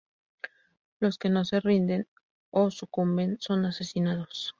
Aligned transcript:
Los 0.99 1.19
que 1.19 1.29
no 1.29 1.45
se 1.45 1.59
rinden 1.59 2.07
o 2.49 2.71
sucumben, 2.71 3.37
son 3.39 3.65
asesinados. 3.65 4.49